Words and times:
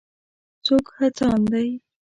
څوک 0.65 0.85
هڅاند 0.97 1.45
دی. 1.53 1.69